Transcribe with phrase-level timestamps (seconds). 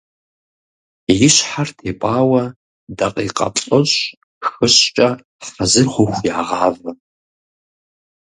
[1.13, 2.43] И щхьэр тепӀауэ
[2.97, 5.09] дакъикъэ плӏыщӏ-хыщӏкӏэ,
[5.47, 6.91] хьэзыр хъуху, ягъавэ.